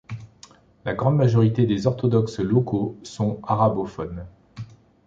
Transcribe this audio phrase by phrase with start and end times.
[0.83, 4.25] La grande majorité des orthodoxes locaux sont arabophones.